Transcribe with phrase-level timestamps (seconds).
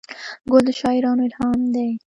[0.49, 1.89] ګل د شاعرانو الهام دی.